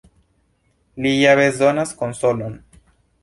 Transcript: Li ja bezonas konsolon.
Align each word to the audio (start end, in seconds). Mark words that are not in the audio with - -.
Li 1.05 1.11
ja 1.17 1.35
bezonas 1.41 1.93
konsolon. 1.99 2.57